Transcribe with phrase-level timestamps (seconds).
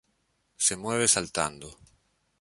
[0.65, 1.67] Se mueve saltando.